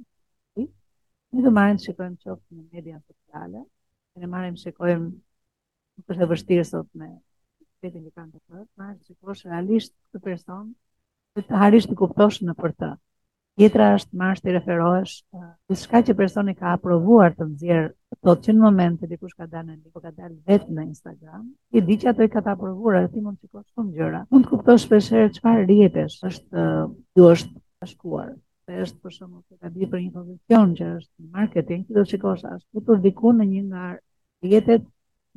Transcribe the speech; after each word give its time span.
ne 1.38 1.43
do 1.45 1.52
marrim 1.54 1.77
shikojmë 1.77 2.18
qoftë 2.26 2.55
në 2.59 2.77
media 2.77 2.99
sociale, 3.02 3.63
ne 4.18 4.26
marrim 4.29 4.55
shikojmë 4.57 5.09
nuk 5.09 6.13
është 6.16 6.29
vështirë 6.31 6.66
sot 6.70 6.88
me 6.98 7.09
vetëm 7.85 8.02
një 8.05 8.13
kanë 8.18 8.31
të 8.35 8.40
thotë, 8.40 8.70
marrim 8.81 9.04
shikosh 9.05 9.45
realisht 9.49 9.93
këtë 10.12 10.24
person 10.29 10.70
të 11.48 11.62
harish 11.62 11.87
të 11.90 11.95
kuptosh 11.99 12.41
në 12.45 12.54
për 12.59 12.71
të. 12.76 12.90
Kjetra 13.59 13.87
është 13.98 14.15
marsh 14.15 14.41
të 14.43 14.54
referohesh, 14.55 15.13
uh, 15.35 15.49
shka 15.76 15.99
që 16.07 16.13
personi 16.15 16.54
ka 16.55 16.73
aprovuar 16.77 17.34
të 17.35 17.48
nëzirë, 17.49 17.84
të 18.09 18.20
të 18.26 18.35
që 18.46 18.54
në 18.55 18.62
moment 18.63 18.99
të 19.01 19.09
dikush 19.12 19.35
ka 19.35 19.48
dalë 19.51 19.68
në 19.68 19.76
një, 19.76 19.91
po 19.93 19.99
ka 20.05 20.12
dalë 20.12 20.37
vetë 20.48 20.76
në 20.77 20.85
Instagram, 20.87 21.49
i 21.76 21.81
di 21.90 21.98
që 21.99 22.07
ato 22.13 22.23
i 22.23 22.29
ka 22.31 22.40
të 22.46 22.54
aprovuar, 22.55 23.01
e 23.04 23.12
ti 23.12 23.20
mund 23.23 23.37
të 23.40 23.49
kuptosh 23.49 23.73
shumë 23.76 23.91
gjëra. 23.98 24.21
Mund 24.31 24.48
të 24.48 24.54
kuptosh 24.54 24.85
për 24.91 25.04
shërë 25.09 25.34
që 25.35 25.43
farë 25.43 25.65
rjetës, 25.73 26.15
është 26.31 26.68
du 27.15 27.27
është 27.34 27.91
shkuar. 27.96 28.35
është 28.70 28.99
për 29.01 29.12
shumë 29.15 29.40
të 29.49 29.55
ka 29.63 29.70
di 29.74 29.87
për 29.90 29.99
një 29.99 30.12
pozicion 30.13 30.74
që 30.77 30.84
është 30.99 31.13
në 31.21 31.29
marketing, 31.37 31.79
që 31.87 31.93
do 31.96 32.01
të 32.05 32.09
shikosh 32.12 32.43
është 32.46 32.77
putur 32.77 32.99
diku 33.01 33.31
në 33.34 33.48
një 33.51 33.62
nga 33.65 33.85
rjetet 34.46 34.84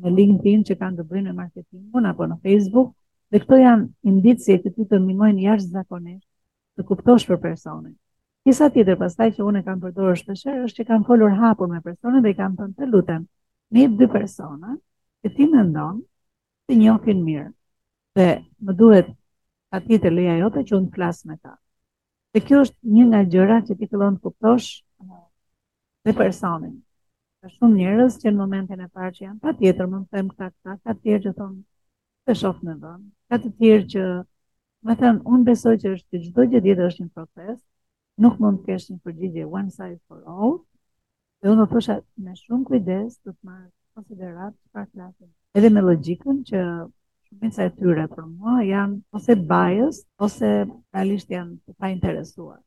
në 0.04 0.10
LinkedIn 0.18 0.64
që 0.68 0.74
kanë 0.80 0.96
të 1.00 1.06
bëjnë 1.08 1.30
me 1.32 1.36
marketingun, 1.38 2.06
apo 2.10 2.26
në 2.28 2.36
Facebook, 2.44 2.90
Dhe 3.32 3.40
këto 3.40 3.56
janë 3.56 3.86
indicje 4.12 4.58
që 4.60 4.70
ti 4.76 4.84
të 4.84 4.98
mimojnë 5.00 5.46
jashtë 5.46 5.70
zakonisht 5.72 6.26
të 6.76 6.84
kuptosh 6.88 7.24
për 7.30 7.38
personin. 7.40 7.94
Kisa 8.44 8.66
tjetër 8.74 8.98
pastaj 9.00 9.28
që 9.38 9.46
unë 9.48 9.62
e 9.62 9.64
kam 9.68 9.80
përdorë 9.80 10.16
shpesher, 10.20 10.58
është 10.66 10.76
që 10.82 10.86
kam 10.90 11.06
folur 11.08 11.32
hapur 11.38 11.70
me 11.70 11.78
personin 11.86 12.22
dhe 12.26 12.32
i 12.32 12.36
kam 12.36 12.58
thënë 12.58 12.76
të 12.80 12.88
lutem, 12.92 13.24
një 13.72 13.86
dy 13.96 14.08
persona 14.16 14.74
që 15.24 15.32
ti 15.36 15.48
më 15.52 15.64
ndonë 15.70 16.02
të 16.68 16.78
njohin 16.82 17.24
mirë. 17.30 17.46
Dhe 18.20 18.28
më 18.68 18.76
duhet 18.82 19.08
ka 19.72 19.80
të 19.80 20.12
leja 20.12 20.36
jote 20.42 20.66
që 20.68 20.76
unë 20.82 20.92
flasë 20.98 21.30
me 21.32 21.36
ta. 21.40 21.56
Dhe 22.34 22.44
kjo 22.44 22.60
është 22.66 22.92
një 22.96 23.04
nga 23.08 23.24
gjëra 23.32 23.60
që 23.70 23.78
ti 23.78 23.88
fillon 23.88 24.16
të 24.18 24.24
kuptosh 24.28 24.68
dhe 26.04 26.16
personin. 26.20 26.76
Ka 27.40 27.48
shumë 27.48 27.76
njerëz 27.80 28.20
që 28.20 28.28
në 28.28 28.38
momentin 28.44 28.80
e 28.84 28.92
parë 28.92 29.16
që 29.16 29.24
janë 29.24 29.40
patjetër 29.46 29.88
më 29.94 30.04
thënë 30.12 30.32
them 30.36 30.50
ka 30.84 30.94
tjerë 31.00 31.28
që 31.28 31.36
thonë 31.40 31.62
të 32.26 32.34
shoh 32.38 32.58
në 32.62 32.74
vend, 32.78 33.06
ka 33.32 33.38
të 33.40 33.50
tjerë 33.56 33.84
që 33.92 34.00
më 34.84 34.94
thënë, 35.00 35.20
unë 35.32 35.46
besoj 35.46 35.70
që 35.80 35.90
është 35.96 36.08
të 36.16 36.18
gjithë 36.52 36.66
gjithë 36.66 36.86
është 36.86 37.02
një 37.02 37.12
proces, 37.18 37.58
nuk 38.20 38.34
mund 38.42 38.58
të 38.60 38.66
keshë 38.68 38.88
një 38.92 39.00
përgjigje 39.06 39.44
one 39.58 39.70
size 39.72 40.00
for 40.08 40.18
all, 40.32 40.52
dhe 41.40 41.48
unë 41.54 41.64
thësha 41.70 41.96
me 42.26 42.34
shumë 42.42 42.66
kujdes 42.68 43.16
të 43.22 43.32
të 43.32 43.48
marë 43.50 43.70
konsiderat 43.96 44.52
të 44.58 44.82
klasën, 44.90 45.30
edhe 45.56 45.70
me 45.76 45.84
logikën 45.86 46.42
që 46.50 46.60
shumica 46.60 47.64
e 47.64 47.72
tyre 47.78 48.04
për 48.12 48.28
mua 48.34 48.58
janë 48.68 49.00
ose 49.20 49.38
bias, 49.54 50.02
ose 50.28 50.52
realisht 50.66 51.32
janë 51.38 51.56
të 51.62 51.78
pa 51.80 51.88
interesuar. 51.96 52.60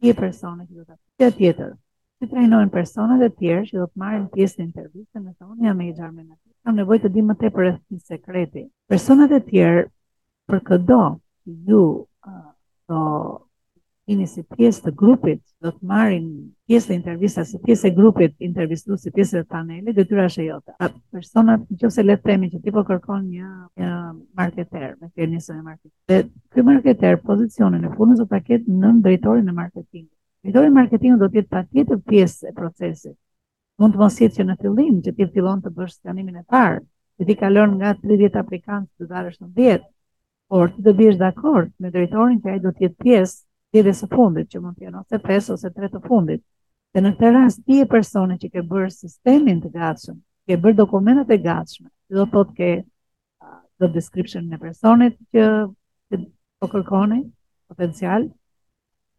Ti 0.00 0.14
e 0.14 0.14
që 0.14 0.32
do 0.64 0.86
të 0.86 0.98
të 1.20 1.28
tjetër, 1.42 1.76
që 2.20 2.30
trajnojnë 2.32 2.72
personët 2.78 3.26
e 3.28 3.34
tjerë 3.40 3.68
që 3.68 3.78
do 3.82 3.90
të 3.92 4.02
marë 4.06 4.22
në 4.24 4.32
pjesë 4.38 4.62
në 4.62 4.66
intervjusë, 4.70 5.20
në 5.26 5.34
thonë, 5.36 5.66
janë 5.68 5.78
me 5.82 5.90
i 5.90 5.92
gjarë 6.00 6.14
me 6.16 6.24
në 6.24 6.34
të 6.38 6.49
kam 6.64 6.76
nevojë 6.78 7.00
të 7.06 7.12
di 7.14 7.22
më 7.26 7.34
tepër 7.40 7.64
rreth 7.66 7.84
një 7.92 8.00
sekreti. 8.14 8.62
Personat 8.92 9.32
e 9.32 9.42
tjerë 9.50 9.84
për 10.50 10.58
këdo 10.68 10.98
ju 11.68 11.82
do 12.90 12.96
jeni 14.10 14.26
si 14.26 14.42
pjesë 14.50 14.82
të 14.88 14.92
grupit, 14.98 15.40
do 15.62 15.70
të 15.70 15.86
marrin 15.90 16.24
pjesë 16.66 16.88
të 16.90 16.94
intervistës, 16.96 17.52
si 17.52 17.60
pjesë 17.66 17.86
e 17.88 17.92
grupit 17.98 18.32
intervistu, 18.48 18.96
si 18.98 19.12
pjesë 19.14 19.42
të 19.44 19.46
panelit, 19.54 19.94
dhe 19.94 20.04
tyra 20.10 20.24
është 20.30 20.42
e 20.42 20.46
jota. 20.48 20.74
A 20.82 20.88
personat, 21.14 21.62
në 21.70 21.78
qëse 21.82 22.04
le 22.04 22.16
temi 22.24 22.50
që 22.50 22.60
ti 22.64 22.74
po 22.74 22.82
kërkon 22.88 23.28
një, 23.30 23.50
një 23.82 23.92
marketer, 24.40 24.88
me 25.00 25.10
fjerë 25.14 25.32
njësën 25.36 25.60
e 25.60 25.64
marketer. 25.68 25.96
Dhe 26.26 26.58
ky 26.58 26.66
marketer, 26.66 27.20
pozicionin 27.30 27.86
e 27.86 27.92
punës 27.96 28.18
do 28.18 28.26
ta 28.34 28.42
ketë 28.50 28.80
në 28.82 28.92
drejtorin 29.06 29.46
e 29.46 29.56
marketing. 29.62 30.08
Drejtorin 30.42 30.74
e 30.74 30.78
marketing 30.80 31.20
do 31.22 31.30
të 31.30 31.42
jetë 31.44 31.62
tjetë 31.70 32.00
pjesë 32.10 32.50
e 32.50 32.56
procesit, 32.58 33.16
mund 33.80 33.94
të 33.96 34.00
mos 34.02 34.16
jetë 34.20 34.36
që 34.40 34.44
në 34.48 34.56
fillim 34.60 34.98
që 35.06 35.12
ti 35.16 35.26
fillon 35.34 35.62
të 35.64 35.70
bësh 35.76 35.94
skanimin 35.96 36.36
e 36.42 36.44
parë, 36.52 36.82
që 37.20 37.28
ti 37.28 37.36
kalon 37.40 37.78
nga 37.80 37.94
30 38.04 38.36
aplikantë 38.40 38.90
të 39.00 39.08
dalësh 39.08 39.38
në 39.40 39.48
10, 39.56 39.86
por 40.50 40.72
ti 40.74 40.82
do 40.84 40.92
bish 40.98 41.18
dakord 41.20 41.70
me 41.80 41.90
drejtorin 41.94 42.40
që 42.44 42.50
ai 42.54 42.60
do 42.64 42.72
të 42.74 42.86
jetë 42.86 43.04
pjesë 43.04 43.36
deri 43.76 43.92
së 43.96 44.08
fundit, 44.12 44.48
që 44.52 44.60
mund 44.64 44.76
të 44.80 44.86
jenë 44.88 45.00
ose 45.04 45.20
pesë 45.24 45.52
ose 45.54 45.70
tre 45.72 45.88
të 45.92 46.00
fundit. 46.08 46.42
Dhe 46.92 47.00
në 47.04 47.12
këtë 47.16 47.30
rast 47.36 47.60
ti 47.64 47.76
je 47.80 47.86
personi 47.92 48.34
që 48.42 48.48
ke 48.56 48.64
bërë 48.68 48.88
sistemin 48.92 49.60
të 49.62 49.70
gatshëm, 49.76 50.16
ke 50.48 50.56
bërë 50.60 50.78
dokumentet 50.82 51.30
e 51.30 51.38
gatshme. 51.44 51.88
Ti 52.08 52.18
do 52.18 52.24
thotë 52.32 52.56
ke 52.58 52.70
do 53.80 53.88
description 53.94 54.44
në 54.50 54.58
personit 54.64 55.14
që 55.36 55.46
që 56.10 56.24
po 56.60 56.68
kërkoni 56.72 57.20
potencial 57.70 58.26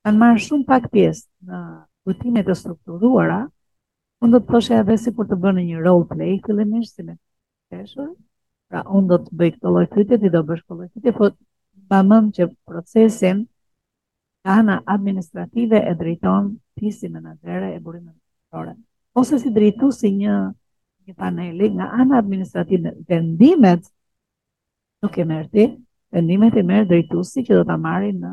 kanë 0.07 0.19
marrë 0.23 0.39
shumë 0.43 0.65
pak 0.69 0.83
të 0.93 1.05
në 2.31 2.41
të 2.41 2.45
të 2.49 2.55
strukturuara, 2.61 3.39
Unë 4.23 4.31
do 4.33 4.37
të 4.43 4.49
thoshe 4.51 4.73
edhe 4.81 4.95
si 4.97 5.11
kur 5.17 5.27
të 5.29 5.35
bërë 5.43 5.61
një 5.65 5.81
role 5.87 6.07
play, 6.11 6.37
këllimisht, 6.45 6.93
si 6.97 7.03
me 7.07 7.17
të 7.69 8.05
pra 8.71 8.81
unë 8.97 9.07
do 9.11 9.17
të 9.27 9.35
bëjk 9.41 9.57
të 9.61 9.73
lojtytet, 9.75 10.23
i 10.27 10.31
do 10.35 10.41
bësh 10.47 10.63
të 10.65 10.77
lojtytet, 10.79 11.17
po 11.19 11.27
të 11.29 11.93
bëmëm 11.93 12.31
që 12.37 12.47
procesin 12.67 13.43
ana 14.55 14.79
administrative 14.95 15.77
e 15.77 15.93
drejton 16.01 16.49
të 16.79 16.93
si 16.97 17.11
e 17.13 17.77
burimën 17.77 18.09
të 18.09 18.73
ose 19.17 19.37
si 19.41 19.49
drejtu 19.51 19.89
si 19.93 20.11
një, 20.13 20.33
një 21.07 21.15
paneli 21.17 21.71
nga 21.73 21.87
anë 22.01 22.17
administrativë 22.21 22.83
në 22.85 22.91
vendimet 23.09 23.87
nuk 25.01 25.17
e 25.21 25.25
mërë 25.29 25.49
ti, 25.53 25.65
vendimet 26.13 26.57
e 26.57 26.63
mërë 26.67 26.87
drejtu 26.91 27.23
si 27.25 27.43
që 27.47 27.57
do 27.59 27.63
të 27.67 27.73
amari 27.77 28.11
në 28.13 28.31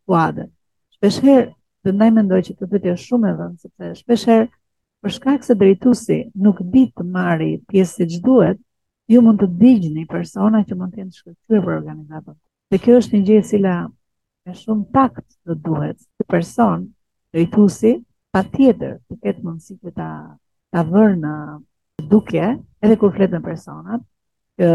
skuadë. 0.00 0.46
Shpesher, 0.96 1.50
të 1.84 1.94
ndaj 1.96 2.08
mendoj 2.16 2.40
që 2.48 2.56
të 2.58 2.70
të 2.72 2.80
tjë 2.86 2.96
shumë 3.04 3.28
e 3.28 3.36
vëndë, 3.42 3.60
sepse 3.66 3.92
shpesher, 4.02 4.48
për 5.04 5.14
shkak 5.18 5.44
se 5.46 5.58
drejtu 5.60 5.92
si 5.98 6.18
nuk 6.44 6.64
di 6.74 6.86
të 6.90 7.04
marri 7.14 7.52
pjesë 7.70 8.00
si 8.00 8.08
që 8.16 8.24
duhet, 8.26 8.58
ju 9.08 9.22
mund 9.24 9.40
të 9.42 9.50
digjni 9.60 10.08
persona 10.10 10.64
që 10.68 10.76
mund 10.78 10.94
të 10.96 11.02
jenë 11.02 11.12
të 11.14 11.18
shkëtyrë 11.22 11.62
për 11.68 11.76
organizatën. 11.76 12.38
Dhe 12.72 12.80
kjo 12.84 12.96
është 13.02 13.14
një 13.16 13.26
gjithë 13.30 13.50
sila 13.52 13.76
e 14.48 14.56
shumë 14.62 14.90
takt 14.96 15.28
të 15.48 15.56
duhet, 15.64 16.00
të 16.16 16.28
person, 16.32 16.88
drejtusi, 17.32 17.98
pa 18.34 18.42
tjetër 18.52 18.96
të 19.08 19.14
ketë 19.22 19.44
mundësi 19.44 19.76
të 19.78 19.92
ta, 19.98 20.08
ta 20.72 20.82
vërë 20.88 21.14
në 21.22 21.34
duke, 22.10 22.48
edhe 22.84 22.96
kur 23.00 23.12
fletë 23.14 23.38
në 23.38 23.42
personat, 23.46 24.02
kë 24.60 24.72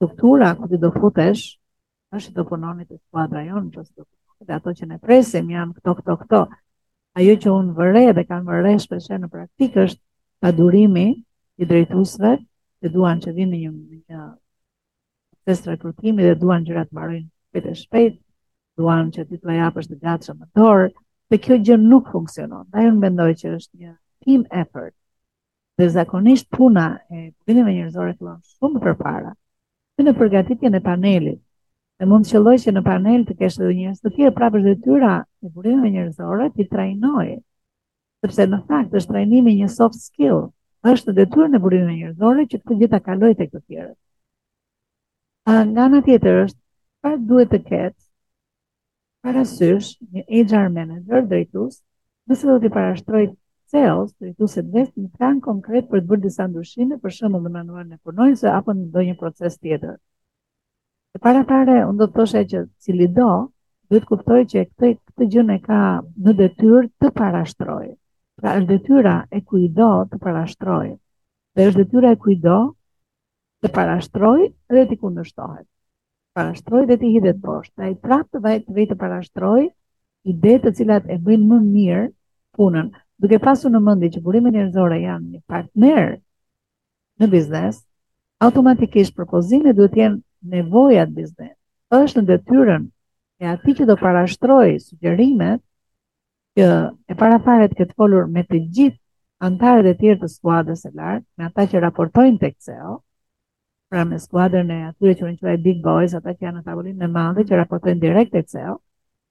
struktura 0.00 0.54
ku 0.58 0.68
ti 0.70 0.78
do 0.80 0.88
futesh, 0.94 1.42
është 2.16 2.32
do 2.38 2.44
punonit 2.48 2.88
të 2.88 2.96
skuadra 2.96 3.42
jonë, 3.46 3.68
që 3.74 3.82
së 3.84 3.92
do 3.98 4.06
dhe 4.48 4.54
ato 4.56 4.72
që 4.78 4.86
ne 4.88 4.96
presim 5.04 5.50
janë 5.52 5.74
këto, 5.76 5.92
këto, 5.98 6.14
këto. 6.22 6.40
Ajo 7.20 7.34
që 7.42 7.50
unë 7.58 7.74
vërre 7.76 8.04
dhe 8.16 8.24
kanë 8.24 8.48
vërre 8.48 8.72
shpeshe 8.80 9.18
në 9.20 9.28
praktikë 9.34 9.84
është 9.84 10.02
pa 10.40 10.52
durimi 10.56 11.06
i 11.60 11.68
drejtusve, 11.68 12.30
që 12.80 12.88
duan 12.94 13.20
që 13.20 13.34
vinë 13.36 13.60
një 13.66 13.70
një 13.74 13.98
një 14.08 14.22
proces 15.44 15.66
rekrutimi 15.68 16.24
dhe 16.24 16.38
duan 16.40 16.64
që 16.64 16.78
ratë 16.78 16.96
marojnë 16.96 17.28
shpejt 17.28 17.66
e 17.66 17.76
shpejt, 17.82 18.18
duan 18.80 19.12
që 19.12 19.26
ti 19.28 19.36
të 19.36 19.50
lejapë 19.52 19.82
është 19.82 19.94
të 19.98 20.00
gjatë 20.06 20.26
që 20.30 20.36
më 20.38 20.48
dorë, 20.58 20.88
Dhe 21.30 21.38
kjo 21.44 21.56
gjë 21.66 21.76
nuk 21.80 22.08
funksionon. 22.12 22.64
Dhe 22.74 22.82
në 22.90 23.00
bendoj 23.04 23.28
që 23.42 23.52
është 23.58 23.78
një 23.82 23.90
team 24.26 24.42
effort. 24.62 24.94
Dhe 25.78 25.86
zakonisht 25.96 26.48
puna 26.56 26.86
e 27.18 27.30
bindeve 27.46 27.74
njërzore 27.76 28.14
të 28.16 28.26
lënë 28.26 28.56
shumë 28.56 28.82
për 28.86 28.96
para. 29.02 29.30
Dhe 29.96 30.06
në 30.08 30.14
përgatitjen 30.22 30.78
e 30.78 30.82
panelit, 30.88 31.40
Dhe 32.00 32.06
mund 32.08 32.24
të 32.24 32.32
qëlloj 32.32 32.54
që 32.62 32.72
në 32.72 32.80
panel 32.84 33.24
të 33.28 33.34
kesh 33.40 33.56
edhe 33.60 33.72
njërës 33.76 33.96
të 34.02 34.10
tjerë, 34.16 34.32
prapë 34.36 34.56
është 34.58 34.70
dhe 34.70 34.76
tyra 34.86 35.10
e 35.44 35.48
burimeve 35.54 35.90
njërzore 35.96 36.46
të 36.54 36.64
trajnojë, 36.72 37.34
sepse 38.24 38.46
në 38.48 38.60
fakt 38.70 38.94
është 39.00 39.12
trajnimi 39.12 39.52
një 39.58 39.68
soft 39.74 40.00
skill, 40.00 40.40
është 40.94 41.12
detyrën 41.18 41.58
e 41.58 41.60
burimeve 41.66 41.98
njërzore 41.98 42.46
që 42.54 42.62
të 42.64 42.78
gjitha 42.80 43.02
kaloj 43.10 43.30
të 43.34 43.48
këtë 43.50 43.64
tjerët. 43.66 43.98
Nga 45.74 45.90
në 45.92 46.00
tjetër 46.08 46.40
është, 46.46 46.60
pa 47.04 47.12
duhet 47.28 47.52
të 47.52 47.60
ketë 47.68 48.00
Parasysh, 49.26 49.88
një 50.14 50.22
HR 50.46 50.68
manager 50.74 51.24
drejtues, 51.30 51.74
nëse 52.30 52.46
do 52.50 52.54
të 52.60 52.68
parashtroj 52.76 53.20
sales, 53.72 54.06
drejtuesit 54.22 54.70
do 54.76 54.84
të 54.88 55.02
plan 55.18 55.42
konkret 55.46 55.90
për 55.90 56.00
të 56.04 56.08
bërë 56.12 56.22
disa 56.24 56.46
ndryshime, 56.52 56.96
për 57.02 57.14
shembull 57.16 57.44
në 57.46 57.52
manualin 57.58 57.92
e 57.98 57.98
punojse 58.08 58.48
apo 58.52 58.72
në 58.78 58.86
ndonjë 58.86 59.16
proces 59.24 59.58
tjetër. 59.58 59.98
E 61.16 61.20
para 61.26 61.44
fare, 61.50 61.76
unë 61.90 61.98
do 62.04 62.08
të 62.12 62.16
thoshë 62.16 62.42
që 62.52 62.62
cili 62.86 63.10
do, 63.20 63.28
duhet 63.90 64.06
kuptoj 64.12 64.40
që 64.54 64.64
këtë 64.70 64.92
këtë 65.10 65.28
gjën 65.36 65.52
e 65.52 65.58
ka 65.68 65.80
në 66.08 66.36
detyrë 66.40 66.82
të 67.02 67.10
parashtrojë. 67.20 67.92
Pra 68.40 68.54
është 68.60 68.70
detyra 68.72 69.14
e 69.38 69.42
kujt 69.52 69.74
do 69.82 69.90
të 70.14 70.18
parashtrojë. 70.24 70.94
Dhe 71.56 71.64
është 71.68 71.84
detyra 71.84 72.14
e 72.16 72.18
kujt 72.26 72.40
do 72.48 72.58
të 73.64 73.72
parashtrojë 73.80 74.48
dhe 74.76 74.86
t'i 74.88 74.96
kundështohet 75.04 75.66
parashtroj 76.40 76.84
dhe 76.88 76.96
ti 77.00 77.08
hidhet 77.16 77.38
poshtë. 77.46 77.80
Ai 77.86 77.94
trap 78.04 78.26
të 78.32 78.40
vajt 78.44 78.66
vetë 78.76 78.96
parashtroj 79.00 79.60
ide 80.32 80.54
të 80.64 80.72
cilat 80.78 81.08
e 81.14 81.18
bëjnë 81.26 81.46
më 81.52 81.58
mirë 81.66 82.04
punën. 82.58 82.88
Duke 83.20 83.38
pasur 83.44 83.72
në 83.74 83.80
mendje 83.84 84.08
që 84.16 84.22
burimet 84.24 84.54
njerëzore 84.56 85.00
janë 85.02 85.34
një 85.34 85.40
partner 85.52 86.14
në 87.20 87.28
biznes, 87.34 87.82
automatikisht 88.46 89.14
propozimet 89.18 89.76
duhet 89.76 89.92
të 89.96 90.02
jenë 90.04 90.20
nevoja 90.56 91.04
biznes. 91.04 91.52
biznesit. 91.52 91.56
Është 92.00 92.20
në 92.20 92.28
detyrën 92.32 92.82
e 93.42 93.46
atij 93.52 93.72
që 93.78 93.84
do 93.90 93.96
parashtrojë 94.04 94.78
sugjerimet 94.86 95.60
që 96.56 96.70
e 97.08 97.14
parafaret 97.20 97.72
këtë 97.78 97.94
folur 97.98 98.24
me 98.34 98.42
të 98.48 98.56
gjithë 98.76 98.98
anëtarët 99.46 99.92
e 99.92 99.94
tjerë 100.00 100.20
të 100.22 100.28
skuadrës 100.34 100.80
së 100.84 100.90
lartë, 100.98 101.26
me 101.36 101.44
ata 101.48 101.62
që 101.70 101.76
raportojnë 101.86 102.38
tek 102.42 102.54
CEO, 102.64 102.98
pra 103.90 104.04
me 104.08 104.16
skuadrën 104.20 104.70
e 104.74 104.78
atyre 104.88 105.16
që 105.18 105.26
rinqua 105.28 105.52
e 105.56 105.60
big 105.64 105.80
boys, 105.84 106.12
ata 106.14 106.30
që 106.32 106.44
janë 106.46 106.60
në 106.60 106.64
tavolinë 106.68 107.00
në 107.02 107.08
madhe, 107.10 107.44
që 107.48 107.58
raportojnë 107.58 108.02
direkt 108.04 108.36
e 108.38 108.44
CEO, 108.52 108.76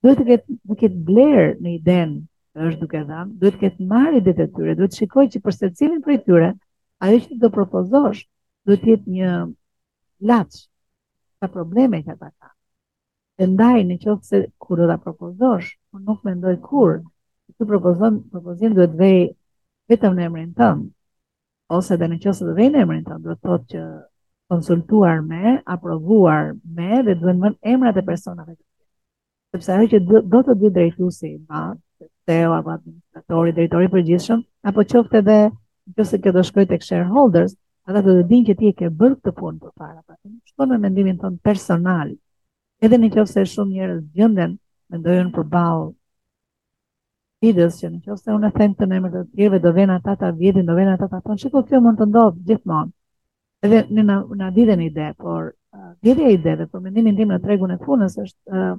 duhet 0.03 0.19
të 0.19 0.25
ketë, 0.29 0.57
të 0.81 0.89
blerë 1.07 1.53
në 1.63 1.73
idenë 1.77 2.17
dhe 2.25 2.67
është 2.67 2.81
duke 2.83 3.03
dhamë, 3.07 3.31
duhet 3.39 3.55
të 3.55 3.61
ketë 3.63 3.87
marrë 3.93 4.19
i 4.19 4.33
e 4.33 4.35
tyre, 4.41 4.73
duhet 4.79 4.91
të 4.91 4.99
shikoj 4.99 5.25
që 5.35 5.41
përse 5.45 5.69
cilin 5.79 6.01
për 6.03 6.15
i 6.17 6.19
tyre, 6.25 6.51
ajo 7.07 7.21
që 7.23 7.39
do 7.43 7.51
propozosh, 7.55 8.25
duhet 8.67 8.83
të 8.83 8.91
jetë 8.91 9.15
një 9.15 9.31
latsh, 10.33 10.59
ka 11.39 11.51
probleme 11.55 12.03
që 12.03 12.17
ata 12.17 12.31
ka. 12.35 12.51
E 13.39 13.47
ndaj 13.47 13.85
në 13.87 13.99
qofë 14.03 14.27
se 14.27 14.41
kur 14.59 14.81
do 14.83 14.89
të 14.91 14.99
propozosh, 15.07 15.71
kur 15.91 16.03
nuk 16.03 16.25
me 16.27 16.35
ndoj 16.35 16.57
kur, 16.67 16.97
që 17.47 17.61
të 17.63 17.69
propozon, 17.71 18.19
propozim 18.35 18.75
duhet 18.75 18.91
vej 18.99 19.21
vetëm 19.89 20.19
në 20.19 20.27
emrin 20.27 20.51
tëmë, 20.59 20.85
ose 21.79 21.95
dhe 21.97 22.11
në 22.11 22.19
qofë 22.25 22.39
se 22.41 22.47
dhe 22.49 22.59
vej 22.59 22.71
në 22.75 22.83
emrin 22.83 23.05
tëmë, 23.07 23.23
duhet 23.23 23.41
thotë 23.47 23.69
që 23.75 23.83
konsultuar 24.49 25.19
me, 25.29 25.61
aprovuar 25.75 26.41
me 26.75 26.89
dhe 27.05 27.13
duhen 27.19 27.37
mën 27.43 27.55
emrat 27.71 27.97
e 27.97 28.01
personave 28.11 28.53
Sepse 29.53 29.71
ajo 29.73 29.87
që 29.91 29.97
do 30.31 30.39
të 30.45 30.53
dy 30.61 30.69
drejtuesi 30.75 31.27
i 31.33 31.37
madh, 31.49 31.77
CEO 32.25 32.51
apo 32.57 32.71
administratori, 32.75 33.51
drejtori 33.57 33.85
i 33.87 33.91
përgjithshëm, 33.95 34.39
apo 34.69 34.81
qoftë 34.91 35.17
edhe 35.21 35.37
nëse 35.97 36.19
kjo 36.21 36.31
do 36.35 36.43
shkojë 36.49 36.69
tek 36.73 36.85
shareholders, 36.85 37.55
ata 37.87 38.03
do 38.05 38.11
të 38.19 38.23
dinë 38.29 38.47
që 38.49 38.55
ti 38.59 38.69
e 38.71 38.75
ke 38.81 38.91
bërë 39.01 39.17
këtë 39.21 39.33
punë 39.39 39.59
përpara, 39.63 40.01
pra 40.05 40.15
nuk 40.23 40.51
shkon 40.53 40.69
me 40.73 40.77
mendimin 40.85 41.17
tonë 41.21 41.41
personal. 41.49 42.13
Edhe 42.83 42.99
nëse 43.01 43.45
shumë 43.53 43.73
njerëz 43.75 44.03
gjenden 44.17 44.57
mendojnë 44.91 45.33
përball 45.37 45.89
Fidës 47.41 47.81
që 47.81 47.89
nëse 47.93 48.05
qofë 48.05 48.23
se 48.25 48.37
unë 48.37 48.53
them 48.59 48.77
të 48.77 48.85
në 48.91 49.15
të 49.15 49.23
tjerve, 49.33 49.63
do 49.65 49.73
vena 49.79 49.97
ata 50.01 50.15
ta 50.21 50.29
vjetin, 50.41 50.65
do 50.69 50.77
vena 50.77 50.93
ata 50.97 51.07
ta 51.09 51.19
thonë, 51.21 51.41
"Shikoj, 51.41 51.63
kjo 51.69 51.81
mund 51.81 51.97
të 52.01 52.09
ndodh 52.11 52.37
gjithmonë. 52.49 52.91
Edhe 53.67 53.79
në 53.95 54.03
na 54.07 54.13
na 54.39 54.47
ditën 54.57 54.79
ide, 54.85 55.05
por 55.21 55.47
gjeve 56.05 56.27
ide 56.33 56.51
dhe 56.61 56.65
për 56.73 56.83
mendimin 56.83 57.15
tim 57.19 57.31
në 57.33 57.39
tregun 57.45 57.73
e 57.73 57.79
funës 57.87 58.13
është 58.21 58.53
uh, 58.59 58.75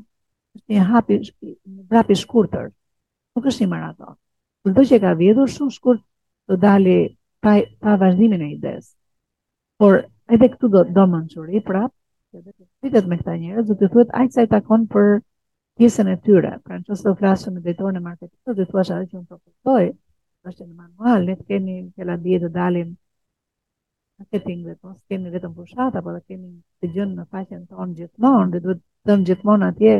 është 0.56 0.74
një 0.76 0.84
hap 0.92 1.10
i 1.12 1.18
një 1.20 1.96
hap 1.98 2.12
i 2.12 2.16
shkurtër. 2.20 2.70
Nuk 3.36 3.48
është 3.50 3.64
një 3.66 3.72
maraton. 3.74 4.16
Çdo 4.70 4.84
që 4.90 5.00
ka 5.02 5.10
vjedhur 5.20 5.52
shumë 5.56 5.74
shkurt 5.76 6.00
të 6.48 6.58
dali 6.64 6.94
pa 7.44 7.58
pa 7.84 7.98
vazhdimin 8.02 8.46
e 8.46 8.48
ides. 8.54 8.88
Por 9.80 9.98
edhe 10.36 10.48
këtu 10.54 10.72
do 10.78 10.82
do 10.96 11.04
mençuri 11.16 11.60
prap, 11.68 11.92
edhe 12.38 12.50
të 12.56 12.66
fitet 12.88 13.10
me 13.12 13.20
këta 13.20 13.36
njerëz 13.44 13.68
do 13.70 13.76
të 13.82 13.92
thuhet 13.92 14.16
aq 14.22 14.32
sa 14.34 14.46
i 14.46 14.50
takon 14.56 14.88
për 14.96 15.14
pjesën 15.78 16.08
e 16.08 16.16
tyre. 16.24 16.54
Pra 16.64 16.78
në 16.80 16.88
çështë 16.88 17.10
të 17.12 17.16
flasim 17.20 17.52
me 17.54 17.60
drejtorin 17.66 18.00
e 18.00 18.04
marketingut, 18.08 18.56
do 18.62 18.68
thuash 18.72 18.94
ajo 18.96 19.04
që 19.12 19.20
unë 19.20 19.28
propozoj, 19.34 19.86
është 20.48 20.68
një 20.70 20.82
manual, 20.82 21.28
ne 21.28 21.36
kemi 21.44 21.78
që 21.96 22.08
la 22.12 22.16
të 22.26 22.52
dalim 22.58 22.94
marketing 24.20 24.62
dhe 24.68 24.74
po, 24.80 24.88
s'kemi 25.02 25.30
vetëm 25.34 25.52
pushata, 25.56 26.00
apo 26.02 26.12
dhe 26.16 26.20
kemi 26.28 26.48
të 26.80 26.88
gjënë 26.94 27.14
në 27.18 27.24
faqen 27.34 27.62
tonë 27.72 27.94
gjithmonë, 28.00 28.48
dhe 28.52 28.60
duhet 28.66 28.80
të 29.08 29.16
të 29.16 29.26
gjithmonë 29.28 29.68
atje, 29.72 29.94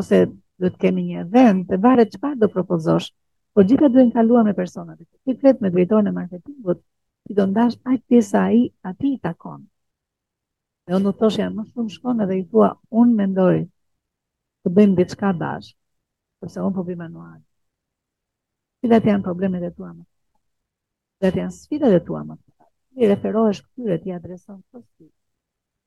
ose 0.00 0.18
duhet 0.30 0.76
të 0.76 0.80
kemi 0.84 1.04
një 1.08 1.22
event, 1.24 1.64
të 1.70 1.78
vare 1.86 2.04
që 2.12 2.20
pa 2.22 2.32
do 2.42 2.48
propozosh, 2.54 3.08
por 3.54 3.66
gjitha 3.70 3.90
duhet 3.90 4.10
në 4.10 4.14
kaluar 4.18 4.46
me 4.46 4.54
personat, 4.60 5.00
të 5.02 5.34
të 5.34 5.36
kretë 5.40 5.66
me 5.66 5.72
drejtojnë 5.76 6.12
e 6.12 6.16
marketingut, 6.20 6.82
i 7.30 7.38
do 7.38 7.46
ndash 7.50 7.76
ajtë 7.92 8.04
pjesa 8.12 8.44
i 8.60 8.62
aty 8.92 9.10
i 9.16 9.18
takon. 9.26 9.66
Dhe 10.86 10.96
unë 11.00 11.12
të 11.18 11.30
shë 11.34 11.42
janë 11.44 11.56
më 11.58 11.66
shumë 11.72 11.94
shkonë, 11.96 12.26
edhe 12.26 12.38
i 12.40 12.44
thua, 12.52 12.70
unë 13.02 13.16
mendoj 13.22 13.54
të 14.62 14.74
bëjmë 14.78 14.96
dhe 15.00 15.08
qka 15.14 15.34
dash, 15.42 15.72
unë 16.48 16.74
po 16.78 16.86
bëjmë 16.88 17.02
manual. 17.08 17.40
Sfidat 18.78 19.10
janë 19.12 19.26
problemet 19.26 19.66
e 19.66 19.72
tua 19.76 19.90
më 19.96 20.02
të 21.18 21.32
të 21.34 21.98
të 21.98 21.98
të 22.06 22.06
të 22.06 22.57
ti 22.98 23.06
referohesh 23.06 23.60
këtyre 23.64 23.98
ti 24.02 24.10
adreson 24.16 24.58
sofi. 24.72 25.06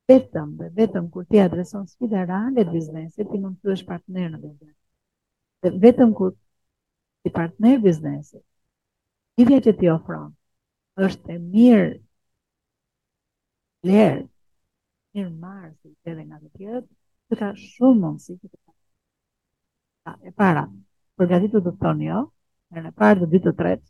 Vetëm 0.07 0.49
dhe 0.59 0.67
vetëm 0.77 1.05
kur 1.13 1.23
ti 1.29 1.37
adreson 1.43 1.83
sfida 1.91 2.21
reale 2.29 2.63
të 2.67 2.71
biznesit, 2.75 3.27
ti 3.31 3.37
mund 3.43 3.57
të 3.59 3.63
thuash 3.71 3.83
partner 3.89 4.31
në 4.31 4.39
biznes. 4.43 4.75
Dhe 5.61 5.71
vetëm 5.83 6.13
kur 6.19 6.31
ti 7.23 7.33
partner 7.37 7.81
biznesit, 7.83 8.43
ti 9.35 9.47
vjen 9.49 9.61
që 9.67 9.73
ti 9.79 9.89
ofron 9.95 10.31
është 11.07 11.35
e 11.35 11.37
mirë 11.55 11.91
lërë, 13.91 14.23
mirë 15.15 15.33
marë 15.43 15.71
të 15.75 16.13
edhe 16.13 16.25
nga 16.29 16.39
të 16.43 16.50
tjerët, 16.57 16.89
që 17.27 17.33
ka 17.39 17.53
shumë 17.65 18.01
mundësi 18.05 18.38
që 18.38 18.47
të 18.47 18.57
ka. 18.57 18.74
Ta, 20.05 20.17
e 20.24 20.31
para, 20.31 20.65
përgatit 21.19 21.55
të 21.55 21.63
të 21.67 21.75
thonë 21.83 22.07
jo, 22.09 22.25
e 22.75 22.83
në 22.88 22.95
parë 23.01 23.24
të 23.24 23.31
dytë 23.36 23.51
të 23.51 23.57
tretë, 23.63 23.88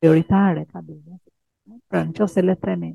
prioritare 0.00 0.64
ka 0.68 0.80
biznesi. 0.84 1.32
Pra 1.88 2.02
në 2.04 2.12
qëse 2.18 2.44
le 2.44 2.56
temi, 2.64 2.90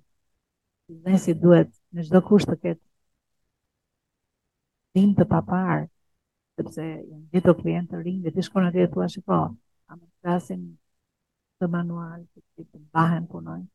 biznesi 0.93 1.33
duhet 1.41 1.71
në 1.89 2.05
gjithë 2.05 2.21
kusht 2.21 2.29
kushtë 2.29 2.51
të 2.51 2.61
ketë 2.67 2.85
tim 4.95 5.15
të 5.17 5.25
papar, 5.33 5.87
sepse 6.55 6.85
në 6.85 7.21
gjithë 7.33 7.55
klientë 7.63 7.95
të 7.95 8.03
rinjë, 8.05 8.35
të 8.37 8.45
shkonë 8.49 8.69
atje 8.69 8.85
të 8.93 9.01
të 9.01 9.09
shikoj, 9.15 9.41
a 9.89 9.97
më 9.97 10.05
të 10.05 10.13
krasin 10.21 10.61
të 11.57 11.71
manual, 11.73 12.21
të 12.29 12.83
bahen 12.95 13.25
punojnë, 13.31 13.67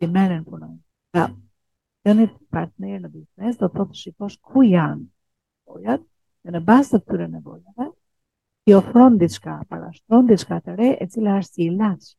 të 0.00 0.10
merën 0.12 0.42
punojnë, 0.44 0.78
Pra, 1.16 1.30
të 2.04 2.12
një 2.16 2.24
partner 2.52 2.98
në 3.00 3.08
biznes, 3.08 3.54
do 3.56 3.70
të 3.72 3.84
të 3.90 3.96
shikosh 3.98 4.34
ku 4.48 4.64
janë 4.68 4.98
nevojat, 5.04 6.02
dhe 6.44 6.52
në 6.56 6.60
basë 6.66 6.92
të 6.92 6.98
këtyre 7.06 7.28
nevojave, 7.34 7.86
ti 8.66 8.74
ofron 8.76 9.16
diçka, 9.22 9.54
parashtron 9.70 10.28
diçka 10.28 10.58
të 10.66 10.74
re, 10.80 10.90
e 11.00 11.06
cila 11.14 11.38
është 11.44 11.54
si 11.56 11.62
ilaç, 11.70 12.10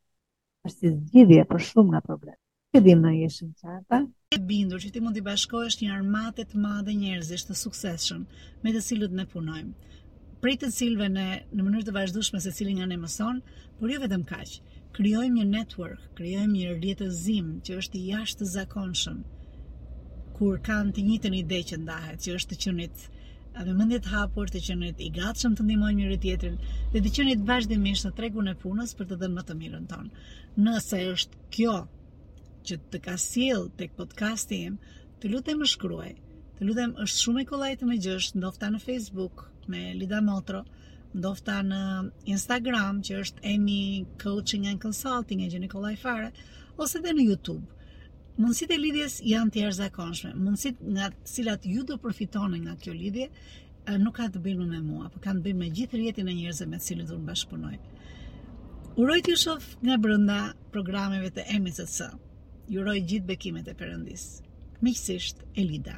është 0.65 0.77
si 0.79 0.93
zgjidhje 0.95 1.45
për 1.51 1.61
shumë 1.67 1.91
nga 1.93 2.01
problemet. 2.07 2.41
Që 2.73 2.81
dim 2.87 3.05
në 3.05 3.11
jeshin 3.19 3.51
qarta? 3.61 3.99
E 4.35 4.39
bindur 4.49 4.81
që 4.83 4.89
ti 4.95 5.03
mund 5.05 5.15
t'i 5.15 5.21
bashkojsh 5.29 5.77
një 5.83 5.93
armate 5.99 6.47
të 6.49 6.57
madhe 6.65 6.97
njerëzisht 6.97 7.51
të 7.53 7.59
sukseshëm 7.61 8.25
me 8.65 8.73
të 8.75 8.81
cilët 8.89 9.13
ne 9.21 9.27
punojmë. 9.35 9.93
Prej 10.41 10.57
të 10.65 10.73
cilëve 10.73 11.11
në, 11.13 11.27
në 11.53 11.67
mënyrë 11.69 11.85
të 11.85 11.93
vazhdushme 12.01 12.41
se 12.41 12.49
cilin 12.57 12.81
nga 12.81 12.89
ne 12.89 12.97
mëson, 13.05 13.39
por 13.77 13.93
jo 13.93 14.01
vetëm 14.03 14.25
kaqë 14.33 14.57
krijojmë 14.97 15.33
një 15.39 15.43
network, 15.51 16.05
krijojmë 16.17 16.53
një 16.55 16.69
rjetëzim 16.83 17.49
që 17.67 17.75
është 17.83 17.99
i 17.99 18.05
jashtëzakonshëm. 18.11 19.19
Kur 20.39 20.55
kanë 20.65 20.95
të 20.97 21.03
njëjtën 21.09 21.35
ide 21.39 21.59
që 21.71 21.77
ndahet, 21.83 22.23
që 22.25 22.33
është 22.37 22.53
të 22.53 22.57
qenit 22.63 23.03
a 23.57 23.63
mendje 23.77 23.99
të 24.07 24.13
hapur 24.15 24.49
të 24.53 24.61
qenit 24.67 24.99
i 25.07 25.11
gatshëm 25.17 25.55
të 25.59 25.63
ndihmojmë 25.67 25.99
njëri 25.99 26.17
tjetrin 26.23 26.57
dhe 26.95 27.01
të 27.05 27.11
qenit 27.17 27.45
vazhdimisht 27.51 28.05
në 28.07 28.11
tregun 28.19 28.49
e 28.51 28.53
punës 28.63 28.93
për 28.97 29.09
të 29.11 29.17
dhënë 29.21 29.37
më 29.37 29.43
të 29.51 29.55
mirën 29.61 29.85
tonë. 29.93 30.25
Nëse 30.65 30.99
është 31.11 31.43
kjo 31.57 31.75
që 32.69 32.77
të 32.93 33.01
ka 33.07 33.15
sjell 33.27 33.69
tek 33.81 33.93
podcasti 34.01 34.61
im, 34.71 34.77
të 35.21 35.33
lutem 35.33 35.61
më 35.61 35.69
shkruaj. 35.75 36.11
Të 36.57 36.69
lutem 36.71 36.97
është 37.05 37.21
shumë 37.23 37.41
e 37.41 37.47
kollajtë 37.53 37.89
më 37.91 37.99
gjësh, 38.05 38.31
ndofta 38.41 38.73
në 38.73 38.81
Facebook 38.87 39.45
me 39.73 39.85
Lida 40.01 40.21
Motro, 40.29 40.63
ndofta 41.17 41.55
në 41.65 41.77
Instagram 42.33 42.99
që 43.07 43.15
është 43.23 43.41
Emi 43.55 43.77
Coaching 44.21 44.67
and 44.69 44.81
Consulting 44.83 45.41
e 45.43 45.47
gjeni 45.51 45.69
kollaj 45.71 45.95
fare 46.01 46.29
ose 46.85 46.99
edhe 46.99 47.13
në 47.17 47.25
YouTube. 47.29 47.65
Mundësitë 48.37 48.75
e 48.75 48.81
lidhjes 48.83 49.15
janë 49.25 49.53
të 49.55 49.61
jashtëzakonshme. 49.63 50.33
Mundësitë 50.37 50.91
nga 50.93 51.07
cilat 51.31 51.65
ju 51.65 51.85
do 51.89 51.97
përfitoni 52.03 52.59
nga 52.67 52.75
kjo 52.83 52.93
lidhje 52.93 53.27
nuk 53.97 54.17
ka 54.19 54.27
të 54.35 54.41
bëjnë 54.45 54.65
me 54.73 54.81
mua, 54.85 55.09
por 55.09 55.23
kanë 55.23 55.39
të 55.41 55.45
bëjnë 55.47 55.61
me 55.63 55.69
gjithë 55.79 56.01
rjetin 56.01 56.29
e 56.29 56.33
njerëzve 56.37 56.65
me 56.69 56.79
cilët 56.85 57.13
unë 57.15 57.27
bashkëpunoj. 57.31 57.73
Uroj 59.01 59.19
të 59.25 59.37
shof 59.41 59.69
nga 59.85 59.97
brënda 60.03 60.37
programeve 60.73 61.31
të 61.37 61.47
emisët 61.57 61.91
së. 61.95 62.09
Uroj 62.77 62.99
gjithë 63.09 63.31
bekimet 63.33 63.71
e 63.73 63.77
përëndis. 63.79 64.27
Miqësisht, 64.85 65.47
Elida. 65.63 65.97